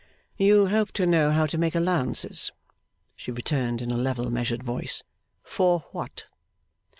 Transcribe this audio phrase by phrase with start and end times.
[0.35, 2.51] 'You hope to know how to make allowances?'
[3.15, 5.03] she returned, in a level, measured voice.
[5.43, 6.25] 'For what?